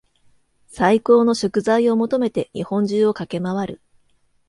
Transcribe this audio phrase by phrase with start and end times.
[0.65, 3.81] 最高の食材を求めて日本中を駆け回る